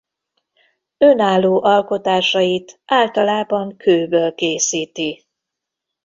Önálló 0.97 1.63
alkotásait 1.63 2.79
általában 2.85 3.77
kőből 3.77 4.35
készíti. 4.35 5.25